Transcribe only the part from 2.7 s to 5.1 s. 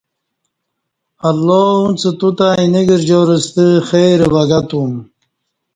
گرجار ستہ خیر وگہ تم